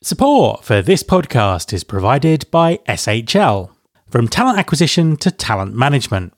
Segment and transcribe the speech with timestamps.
[0.00, 3.70] Support for this podcast is provided by SHL.
[4.08, 6.32] From talent acquisition to talent management,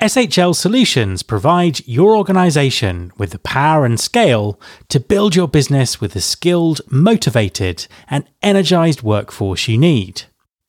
[0.00, 6.14] SHL Solutions provide your organization with the power and scale to build your business with
[6.14, 10.22] the skilled, motivated, and energized workforce you need.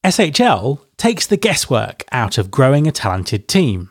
[0.04, 3.90] SHL takes the guesswork out of growing a talented team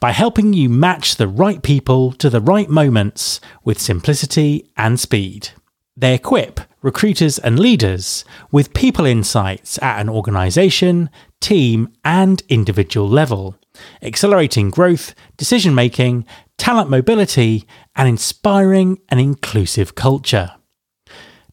[0.00, 5.50] by helping you match the right people to the right moments with simplicity and speed.
[5.96, 11.10] They equip recruiters and leaders with people insights at an organization,
[11.40, 13.56] team, and individual level,
[14.02, 16.26] accelerating growth, decision making,
[16.58, 20.52] talent mobility, and inspiring an inclusive culture.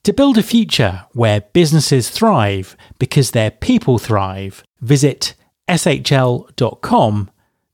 [0.03, 5.35] To build a future where businesses thrive because their people thrive, visit
[5.70, 7.29] shl.com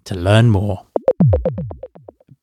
[0.06, 0.86] to learn more.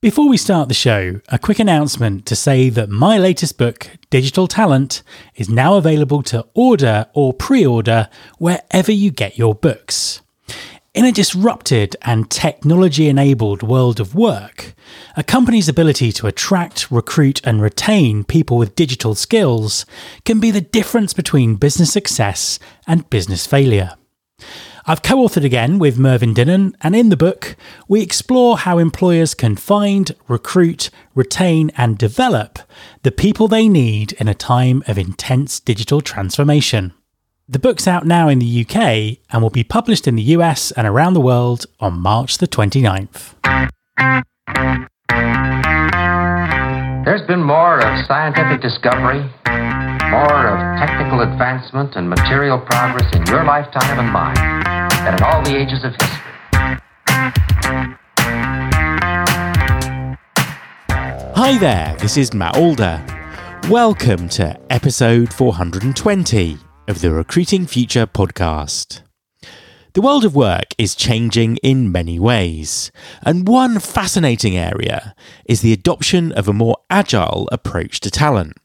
[0.03, 4.49] Before we start the show, a quick announcement to say that my latest book, Digital
[4.49, 5.05] Talent,
[5.37, 10.21] is now available to order or pre order wherever you get your books.
[10.93, 14.75] In a disrupted and technology enabled world of work,
[15.17, 19.87] a company's ability to attract, recruit, and retain people with digital skills
[20.25, 23.93] can be the difference between business success and business failure.
[24.85, 27.55] I've co authored again with Mervyn Dinnen, and in the book,
[27.87, 32.59] we explore how employers can find, recruit, retain, and develop
[33.05, 36.93] the people they need in a time of intense digital transformation.
[37.49, 40.85] The book's out now in the UK and will be published in the US and
[40.85, 43.35] around the world on March the 29th.
[47.05, 49.21] There's been more of scientific discovery,
[50.11, 54.72] more of technical advancement and material progress in your lifetime and mine
[55.05, 56.19] than in all the ages of history.
[61.35, 63.05] Hi there, this is Matt Alder.
[63.69, 69.03] Welcome to episode 420 of the Recruiting Future podcast.
[69.95, 72.93] The world of work is changing in many ways,
[73.23, 75.17] and one fascinating area
[75.47, 78.57] is the adoption of a more agile approach to talent.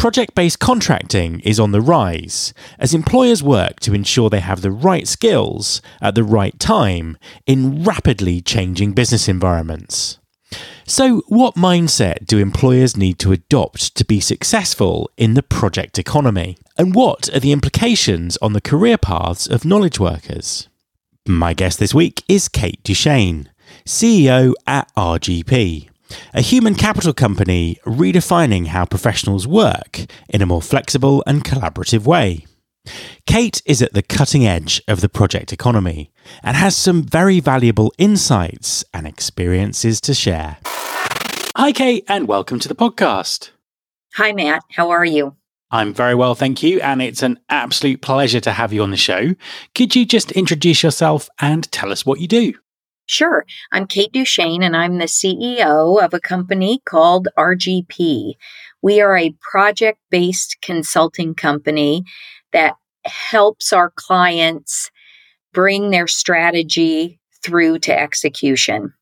[0.00, 4.70] Project based contracting is on the rise as employers work to ensure they have the
[4.70, 10.18] right skills at the right time in rapidly changing business environments.
[10.86, 16.56] So, what mindset do employers need to adopt to be successful in the project economy?
[16.78, 20.70] And what are the implications on the career paths of knowledge workers?
[21.28, 23.50] My guest this week is Kate Duchene,
[23.84, 25.89] CEO at RGP
[26.34, 32.46] a human capital company redefining how professionals work in a more flexible and collaborative way.
[33.26, 36.10] Kate is at the cutting edge of the project economy
[36.42, 40.56] and has some very valuable insights and experiences to share.
[40.64, 43.50] Hi, Kate, and welcome to the podcast.
[44.14, 44.62] Hi, Matt.
[44.70, 45.36] How are you?
[45.70, 48.96] I'm very well, thank you, and it's an absolute pleasure to have you on the
[48.96, 49.34] show.
[49.74, 52.54] Could you just introduce yourself and tell us what you do?
[53.12, 53.44] Sure.
[53.72, 58.34] I'm Kate Duchene, and I'm the CEO of a company called RGP.
[58.82, 62.04] We are a project based consulting company
[62.52, 64.92] that helps our clients
[65.52, 68.94] bring their strategy through to execution.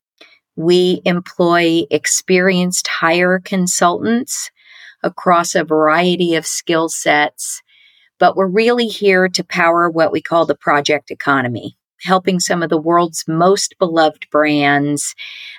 [0.55, 4.49] We employ experienced hire consultants
[5.03, 7.61] across a variety of skill sets,
[8.17, 12.69] but we're really here to power what we call the project economy helping some of
[12.69, 15.15] the world's most beloved brands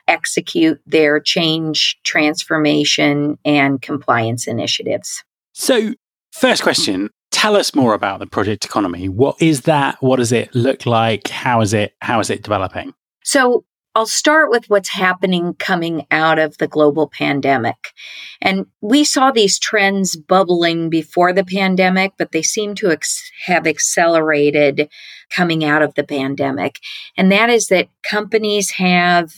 [0.08, 5.22] execute their change, transformation, and compliance initiatives.
[5.52, 5.94] So,
[6.32, 9.08] first question tell us more about the project economy.
[9.08, 9.96] What is that?
[10.00, 11.28] What does it look like?
[11.28, 12.92] How is it how is it developing?
[13.24, 13.64] So,
[13.94, 17.92] I'll start with what's happening coming out of the global pandemic.
[18.40, 23.66] And we saw these trends bubbling before the pandemic, but they seem to ex- have
[23.66, 24.88] accelerated
[25.28, 26.78] coming out of the pandemic.
[27.16, 29.32] And that is that companies have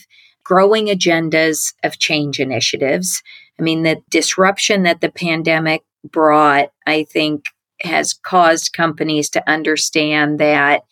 [0.44, 3.22] growing agendas of change initiatives.
[3.58, 7.46] I mean, the disruption that the pandemic brought, I think,
[7.80, 10.84] has caused companies to understand that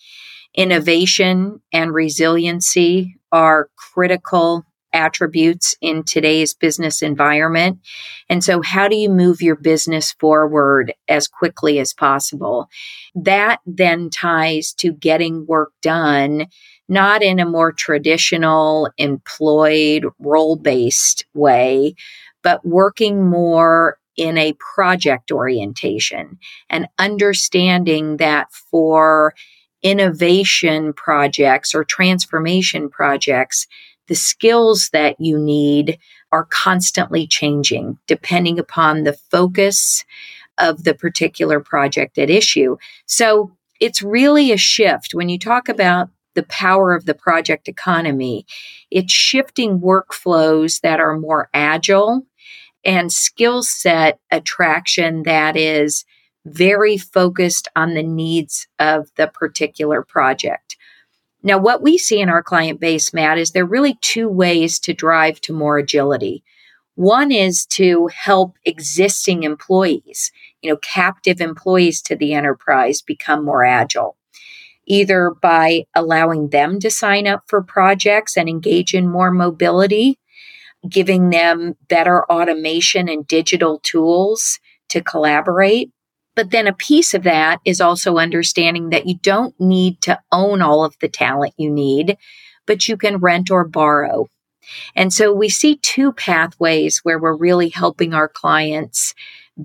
[0.54, 7.78] innovation and resiliency are critical attributes in today's business environment.
[8.28, 12.68] And so, how do you move your business forward as quickly as possible?
[13.14, 16.46] That then ties to getting work done,
[16.88, 21.94] not in a more traditional employed role based way,
[22.42, 26.38] but working more in a project orientation
[26.68, 29.34] and understanding that for
[29.82, 33.66] innovation projects or transformation projects,
[34.08, 35.98] the skills that you need
[36.32, 40.04] are constantly changing depending upon the focus
[40.58, 42.76] of the particular project at issue.
[43.06, 48.46] So it's really a shift when you talk about the power of the project economy.
[48.90, 52.26] It's shifting workflows that are more agile
[52.84, 56.04] and skill set attraction that is
[56.44, 60.76] very focused on the needs of the particular project.
[61.42, 64.78] Now, what we see in our client base, Matt, is there are really two ways
[64.80, 66.44] to drive to more agility.
[66.96, 73.64] One is to help existing employees, you know, captive employees to the enterprise become more
[73.64, 74.16] agile,
[74.86, 80.18] either by allowing them to sign up for projects and engage in more mobility,
[80.86, 84.58] giving them better automation and digital tools
[84.90, 85.90] to collaborate.
[86.36, 90.62] But then a piece of that is also understanding that you don't need to own
[90.62, 92.16] all of the talent you need,
[92.66, 94.26] but you can rent or borrow.
[94.94, 99.14] And so we see two pathways where we're really helping our clients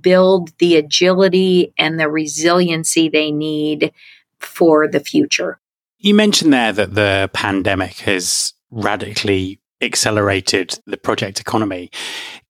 [0.02, 3.94] build the agility and the resiliency they need
[4.40, 5.60] for the future.
[6.00, 11.90] You mentioned there that the pandemic has radically accelerated the project economy.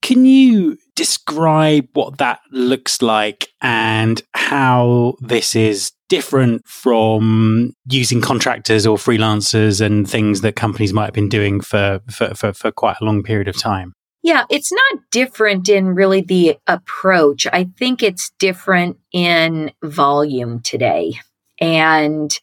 [0.01, 8.85] Can you describe what that looks like and how this is different from using contractors
[8.85, 12.97] or freelancers and things that companies might have been doing for, for, for, for quite
[13.01, 13.93] a long period of time?
[14.23, 17.45] Yeah, it's not different in really the approach.
[17.51, 21.19] I think it's different in volume today.
[21.61, 22.35] And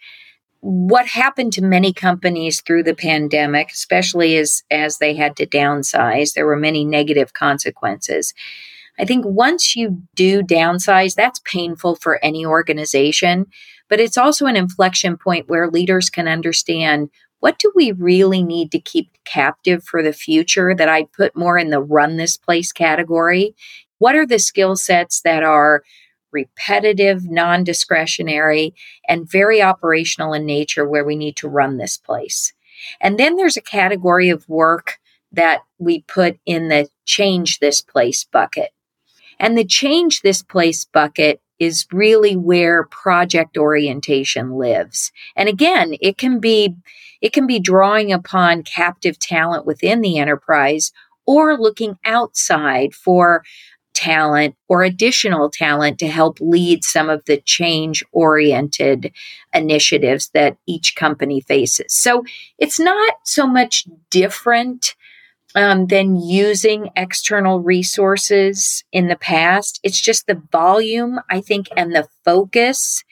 [0.62, 6.34] what happened to many companies through the pandemic, especially as, as they had to downsize,
[6.34, 8.32] there were many negative consequences.
[8.96, 13.46] I think once you do downsize, that's painful for any organization,
[13.88, 17.10] but it's also an inflection point where leaders can understand
[17.40, 21.58] what do we really need to keep captive for the future that I put more
[21.58, 23.56] in the run this place category?
[23.98, 25.82] What are the skill sets that are
[26.32, 28.74] repetitive, non discretionary,
[29.08, 32.52] and very operational in nature where we need to run this place.
[33.00, 34.98] And then there's a category of work
[35.32, 38.70] that we put in the change this place bucket.
[39.38, 45.12] And the change this place bucket is really where project orientation lives.
[45.36, 46.74] And again, it can be
[47.20, 50.90] it can be drawing upon captive talent within the enterprise
[51.24, 53.44] or looking outside for
[53.94, 59.12] talent or additional talent to help lead some of the change oriented
[59.52, 61.94] initiatives that each company faces.
[61.94, 62.24] So
[62.58, 64.94] it's not so much different
[65.54, 69.80] um, than using external resources in the past.
[69.82, 73.04] It's just the volume, I think, and the focus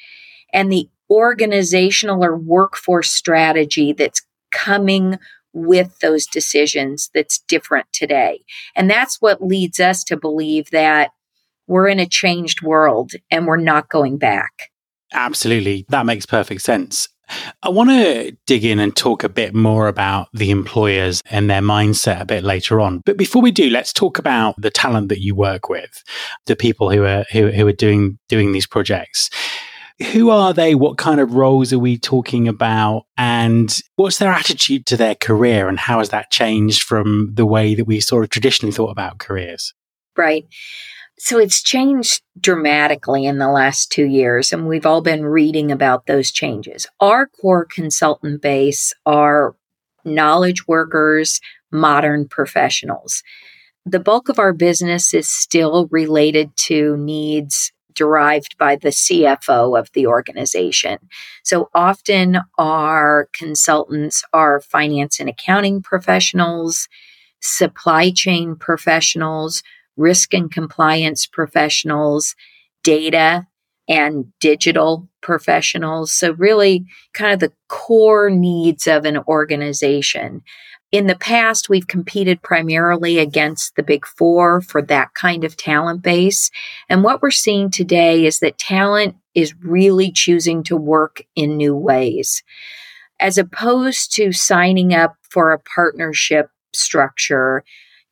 [0.53, 5.19] and the organizational or workforce strategy that's coming
[5.53, 8.41] with those decisions that's different today.
[8.75, 11.11] And that's what leads us to believe that
[11.67, 14.71] we're in a changed world and we're not going back.
[15.13, 15.87] Absolutely.
[15.89, 17.09] That makes perfect sense.
[17.63, 21.61] I want to dig in and talk a bit more about the employers and their
[21.61, 23.03] mindset a bit later on.
[23.07, 26.03] But before we do, let's talk about the talent that you work with,
[26.47, 29.31] the people who are who, who are doing doing these projects
[30.13, 30.75] who are they?
[30.75, 33.05] What kind of roles are we talking about?
[33.17, 35.69] And what's their attitude to their career?
[35.69, 39.19] And how has that changed from the way that we sort of traditionally thought about
[39.19, 39.75] careers?
[40.17, 40.47] Right.
[41.19, 46.07] So it's changed dramatically in the last two years, and we've all been reading about
[46.07, 46.87] those changes.
[46.99, 49.55] Our core consultant base are
[50.03, 53.23] knowledge workers, modern professionals.
[53.85, 59.91] The bulk of our business is still related to needs derived by the CFO of
[59.93, 60.99] the organization.
[61.43, 66.89] So often our consultants are finance and accounting professionals,
[67.41, 69.63] supply chain professionals,
[69.97, 72.35] risk and compliance professionals,
[72.83, 73.47] data
[73.89, 76.13] and digital professionals.
[76.13, 80.43] So, really, kind of the core needs of an organization.
[80.93, 86.03] In the past, we've competed primarily against the big four for that kind of talent
[86.03, 86.51] base.
[86.89, 91.77] And what we're seeing today is that talent is really choosing to work in new
[91.77, 92.43] ways.
[93.21, 97.63] As opposed to signing up for a partnership structure,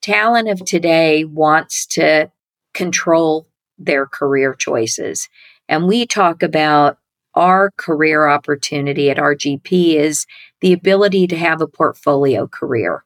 [0.00, 2.30] talent of today wants to
[2.74, 5.28] control their career choices.
[5.68, 6.98] And we talk about
[7.38, 10.26] our career opportunity at RGP is
[10.60, 13.04] the ability to have a portfolio career.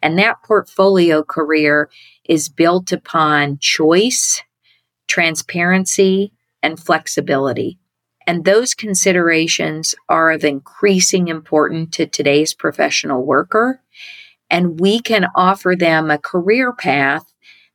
[0.00, 1.90] And that portfolio career
[2.24, 4.40] is built upon choice,
[5.08, 7.80] transparency, and flexibility.
[8.24, 13.82] And those considerations are of increasing importance to today's professional worker.
[14.48, 17.24] And we can offer them a career path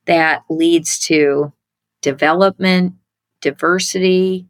[0.05, 1.51] that leads to
[2.01, 2.93] development,
[3.41, 4.47] diversity,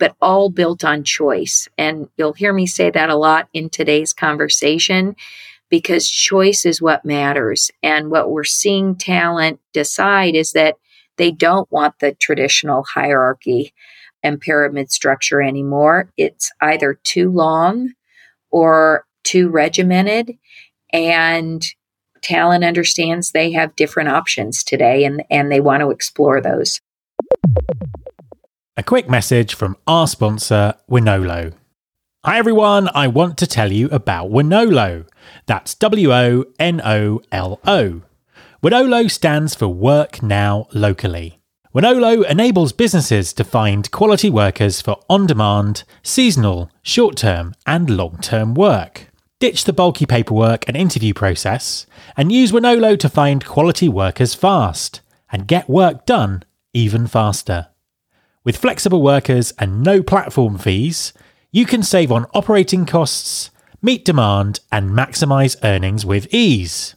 [0.00, 1.68] but all built on choice.
[1.78, 5.14] And you'll hear me say that a lot in today's conversation
[5.68, 7.70] because choice is what matters.
[7.82, 10.76] And what we're seeing talent decide is that
[11.18, 13.72] they don't want the traditional hierarchy
[14.22, 16.10] and pyramid structure anymore.
[16.16, 17.92] It's either too long
[18.50, 20.36] or too regimented.
[20.92, 21.64] And
[22.22, 26.80] talent understands they have different options today and, and they want to explore those.
[28.80, 31.52] A quick message from our sponsor, Wonolo.
[32.24, 35.06] Hi everyone, I want to tell you about Wonolo.
[35.44, 38.00] That's W O N O L O.
[38.62, 41.42] Wonolo stands for Work Now Locally.
[41.74, 48.16] Wonolo enables businesses to find quality workers for on demand, seasonal, short term, and long
[48.22, 49.08] term work.
[49.40, 51.84] Ditch the bulky paperwork and interview process,
[52.16, 57.66] and use Wonolo to find quality workers fast and get work done even faster.
[58.42, 61.12] With flexible workers and no platform fees,
[61.52, 63.50] you can save on operating costs,
[63.82, 66.94] meet demand, and maximize earnings with ease.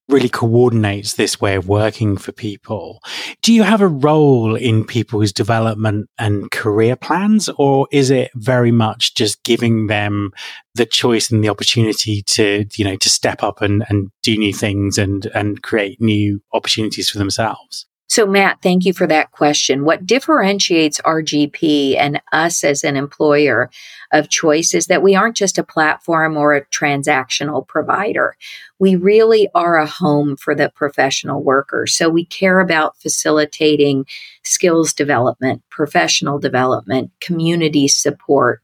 [0.08, 3.02] really coordinates this way of working for people,
[3.42, 8.72] do you have a role in people's development and career plans, or is it very
[8.72, 10.32] much just giving them
[10.76, 14.54] the choice and the opportunity to, you know, to step up and, and do new
[14.54, 17.88] things and, and create new opportunities for themselves?
[18.08, 19.84] So, Matt, thank you for that question.
[19.84, 23.70] What differentiates RGP and us as an employer
[24.12, 28.36] of choice is that we aren't just a platform or a transactional provider.
[28.78, 31.88] We really are a home for the professional worker.
[31.88, 34.06] So, we care about facilitating
[34.46, 38.62] skills development, professional development, community support,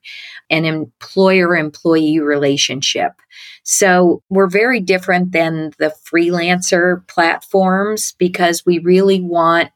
[0.50, 3.14] and employer employee relationship.
[3.64, 9.72] So we're very different than the freelancer platforms because we really want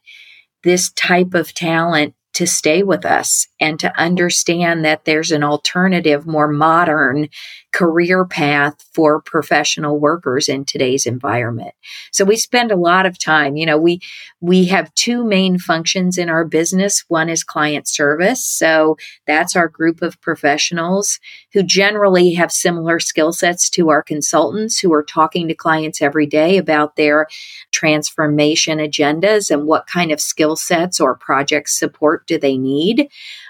[0.64, 6.26] this type of talent to stay with us and to understand that there's an alternative,
[6.26, 7.30] more modern
[7.72, 11.74] career path for professional workers in today's environment.
[12.12, 14.00] So we spend a lot of time, you know, we
[14.40, 17.04] we have two main functions in our business.
[17.08, 18.44] One is client service.
[18.44, 21.18] So that's our group of professionals
[21.54, 26.26] who generally have similar skill sets to our consultants who are talking to clients every
[26.26, 27.28] day about their
[27.72, 33.08] transformation agendas and what kind of skill sets or project support do they need.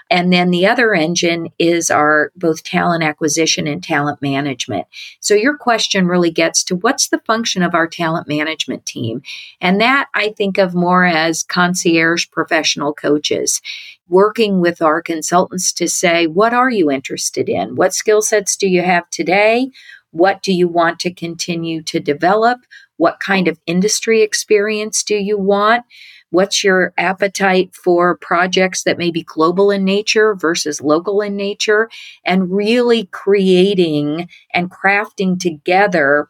[0.09, 4.87] And then the other engine is our both talent acquisition and talent management.
[5.19, 9.21] So your question really gets to what's the function of our talent management team?
[9.59, 13.61] And that I think of more as concierge professional coaches
[14.09, 17.75] working with our consultants to say, what are you interested in?
[17.75, 19.69] What skill sets do you have today?
[20.11, 22.59] What do you want to continue to develop?
[22.95, 25.83] What kind of industry experience do you want?
[26.29, 31.89] What's your appetite for projects that may be global in nature versus local in nature?
[32.25, 36.27] And really creating and crafting together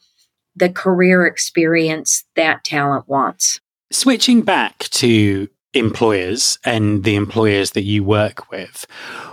[0.55, 3.59] the career experience that talent wants.
[3.91, 8.85] Switching back to employers and the employers that you work with,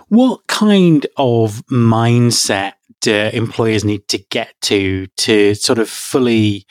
[0.09, 6.67] what kind of mindset do employers need to get to to sort of fully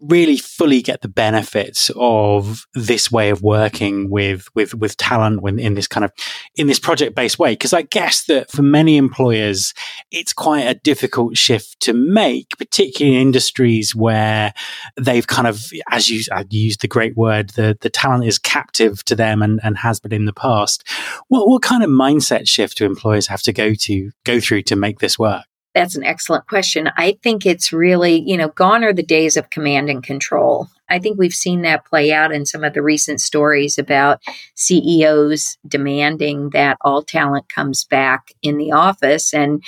[0.00, 5.58] really fully get the benefits of this way of working with with with talent when
[5.58, 6.12] in this kind of
[6.56, 7.52] in this project based way.
[7.52, 9.72] Because i guess that for many employers
[10.10, 14.52] it's quite a difficult shift to make particularly in industries where
[15.00, 19.04] they've kind of as you I used the great word the the talent is captive
[19.04, 20.86] to them and, and has been in the past.
[21.28, 24.76] What what kind of mindset shift do employers have to go to go through to
[24.76, 25.44] make this work
[25.76, 26.88] that's an excellent question.
[26.96, 30.68] I think it's really, you know, gone are the days of command and control.
[30.88, 34.22] I think we've seen that play out in some of the recent stories about
[34.54, 39.62] CEOs demanding that all talent comes back in the office and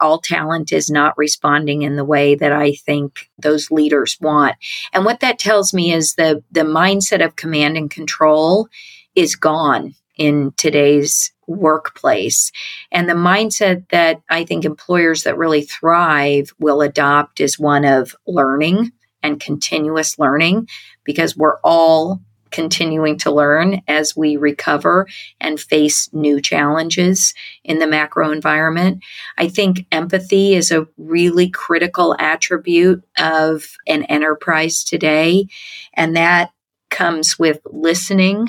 [0.00, 4.56] all talent is not responding in the way that I think those leaders want.
[4.94, 8.68] And what that tells me is the the mindset of command and control
[9.14, 12.52] is gone in today's workplace.
[12.90, 18.14] And the mindset that I think employers that really thrive will adopt is one of
[18.26, 18.92] learning
[19.22, 20.68] and continuous learning
[21.04, 22.20] because we're all
[22.52, 25.08] continuing to learn as we recover
[25.40, 29.02] and face new challenges in the macro environment.
[29.38, 35.46] I think empathy is a really critical attribute of an enterprise today,
[35.94, 36.50] and that
[36.90, 38.46] comes with listening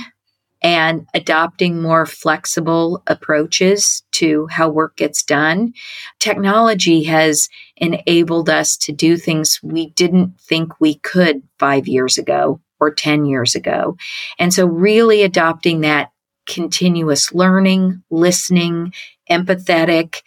[0.63, 5.73] and adopting more flexible approaches to how work gets done.
[6.19, 12.61] Technology has enabled us to do things we didn't think we could five years ago
[12.79, 13.97] or 10 years ago.
[14.39, 16.11] And so, really adopting that
[16.45, 18.93] continuous learning, listening,
[19.29, 20.21] empathetic,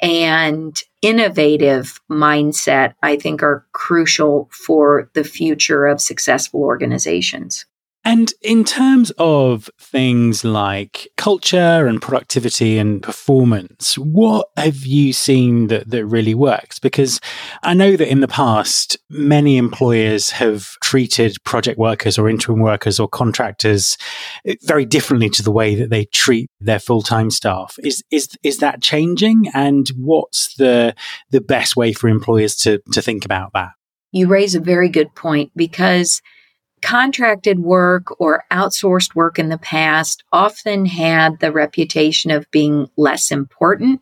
[0.00, 7.64] and innovative mindset, I think, are crucial for the future of successful organizations.
[8.04, 15.68] And in terms of things like culture and productivity and performance, what have you seen
[15.68, 16.80] that, that really works?
[16.80, 17.20] Because
[17.62, 22.98] I know that in the past, many employers have treated project workers or interim workers
[22.98, 23.96] or contractors
[24.62, 27.78] very differently to the way that they treat their full-time staff.
[27.84, 29.48] Is, is, is that changing?
[29.54, 30.96] And what's the,
[31.30, 33.70] the best way for employers to, to think about that?
[34.10, 36.20] You raise a very good point because
[36.82, 43.30] contracted work or outsourced work in the past often had the reputation of being less
[43.30, 44.00] important,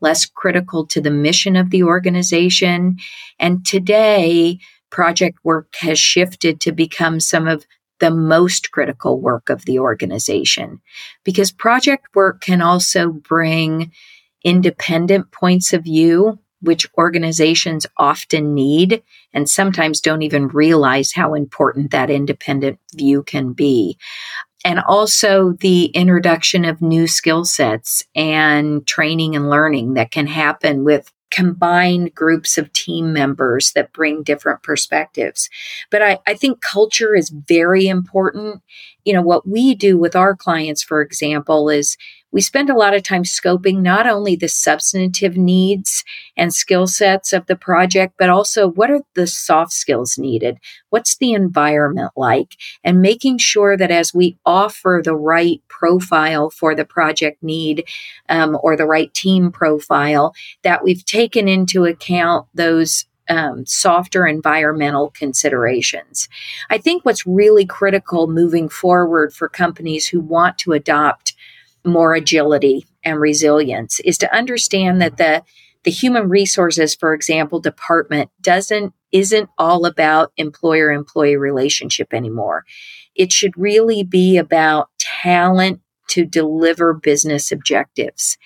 [0.00, 2.98] less critical to the mission of the organization.
[3.38, 4.58] And today,
[4.90, 7.64] project work has shifted to become some of
[8.00, 10.80] the most critical work of the organization
[11.24, 13.92] because project work can also bring
[14.44, 21.90] independent points of view which organizations often need and sometimes don't even realize how important
[21.90, 23.96] that independent view can be.
[24.64, 30.84] And also the introduction of new skill sets and training and learning that can happen
[30.84, 35.50] with combined groups of team members that bring different perspectives.
[35.90, 38.62] But I, I think culture is very important.
[39.04, 41.96] You know, what we do with our clients, for example, is
[42.30, 46.04] we spend a lot of time scoping not only the substantive needs
[46.36, 50.58] and skill sets of the project, but also what are the soft skills needed?
[50.90, 52.56] What's the environment like?
[52.84, 57.84] And making sure that as we offer the right profile for the project need
[58.28, 65.10] um, or the right team profile, that we've taken into account those um, softer environmental
[65.10, 66.28] considerations.
[66.70, 71.34] I think what's really critical moving forward for companies who want to adopt
[71.84, 75.42] more agility and resilience is to understand that the
[75.84, 82.64] the human resources for example department doesn't isn't all about employer employee relationship anymore
[83.14, 88.36] it should really be about talent to deliver business objectives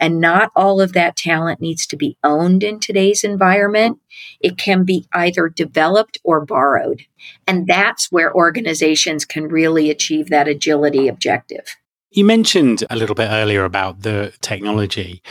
[0.00, 3.98] and not all of that talent needs to be owned in today's environment.
[4.40, 7.02] It can be either developed or borrowed.
[7.46, 11.76] And that's where organizations can really achieve that agility objective.
[12.12, 15.22] You mentioned a little bit earlier about the technology.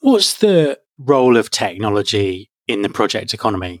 [0.00, 3.80] What's the role of technology in the project economy?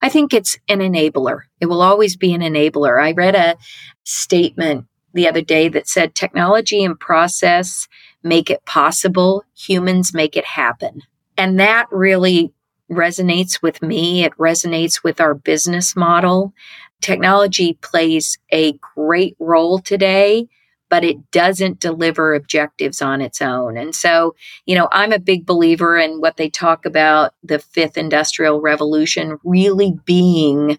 [0.00, 1.42] I think it's an enabler.
[1.60, 3.02] It will always be an enabler.
[3.02, 3.56] I read a
[4.04, 7.86] statement the other day that said technology and process
[8.22, 11.02] make it possible, humans make it happen.
[11.36, 12.50] And that really
[12.90, 14.24] resonates with me.
[14.24, 16.54] It resonates with our business model.
[17.02, 20.48] Technology plays a great role today
[20.94, 23.76] but it doesn't deliver objectives on its own.
[23.76, 27.98] And so, you know, I'm a big believer in what they talk about the fifth
[27.98, 30.78] industrial revolution really being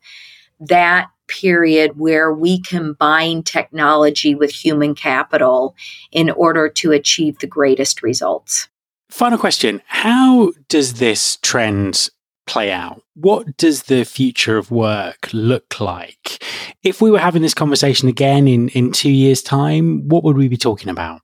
[0.62, 5.76] that period where we combine technology with human capital
[6.14, 8.70] in order to achieve the greatest results.
[9.10, 12.08] Final question How does this trend
[12.46, 13.02] play out?
[13.16, 16.44] What does the future of work look like?
[16.84, 20.48] If we were having this conversation again in, in two years' time, what would we
[20.48, 21.22] be talking about?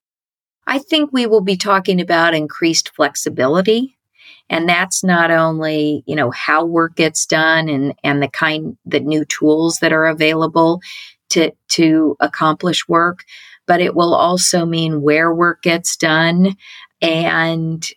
[0.67, 3.97] I think we will be talking about increased flexibility.
[4.49, 8.99] And that's not only, you know, how work gets done and, and the kind, the
[8.99, 10.81] new tools that are available
[11.29, 13.23] to, to accomplish work,
[13.65, 16.55] but it will also mean where work gets done
[17.01, 17.89] and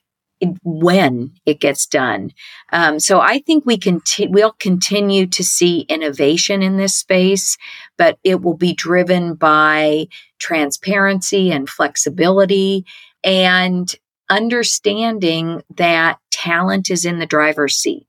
[0.63, 2.31] when it gets done.
[2.73, 7.57] Um, so I think we conti- we'll continue to see innovation in this space,
[7.97, 10.07] but it will be driven by
[10.39, 12.85] transparency and flexibility
[13.23, 13.95] and
[14.29, 18.07] understanding that talent is in the driver's seat.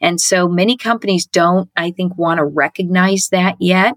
[0.00, 3.94] And so many companies don't, I think, want to recognize that yet.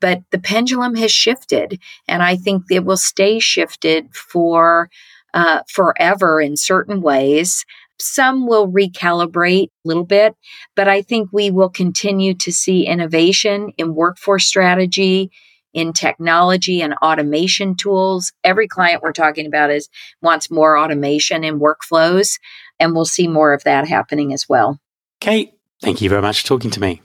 [0.00, 4.90] But the pendulum has shifted, and I think it will stay shifted for
[5.34, 7.66] uh, forever in certain ways.
[8.00, 10.34] Some will recalibrate a little bit,
[10.74, 15.30] but I think we will continue to see innovation in workforce strategy,
[15.72, 18.32] in technology and automation tools.
[18.42, 19.88] Every client we're talking about is
[20.22, 22.38] wants more automation in workflows,
[22.80, 24.80] and we'll see more of that happening as well.
[25.20, 27.02] Kate, thank you very much for talking to me.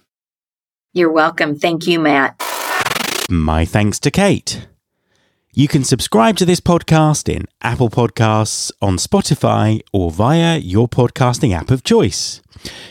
[0.93, 1.57] You're welcome.
[1.57, 2.41] Thank you, Matt.
[3.29, 4.67] My thanks to Kate.
[5.59, 11.53] You can subscribe to this podcast in Apple Podcasts, on Spotify, or via your podcasting
[11.53, 12.41] app of choice.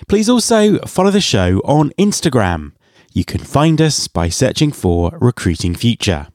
[0.06, 2.72] Please also follow the show on Instagram.
[3.14, 6.26] You can find us by searching for Recruiting Future.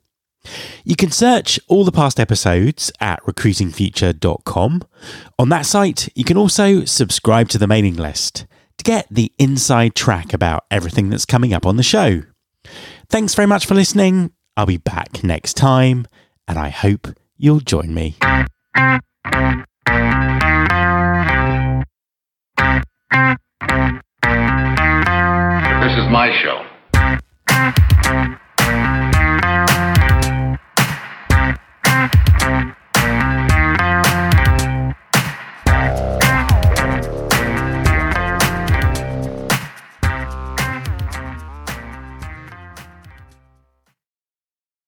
[0.83, 4.81] You can search all the past episodes at recruitingfuture.com.
[5.37, 8.47] On that site, you can also subscribe to the mailing list
[8.79, 12.23] to get the inside track about everything that's coming up on the show.
[13.07, 14.31] Thanks very much for listening.
[14.55, 16.05] I'll be back next time,
[16.47, 18.15] and I hope you'll join me.
[25.83, 26.62] This is my show.